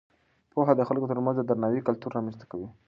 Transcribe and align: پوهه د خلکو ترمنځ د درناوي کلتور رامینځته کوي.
پوهه 0.51 0.73
د 0.75 0.81
خلکو 0.89 1.09
ترمنځ 1.11 1.35
د 1.37 1.43
درناوي 1.49 1.81
کلتور 1.87 2.11
رامینځته 2.17 2.45
کوي. 2.51 2.67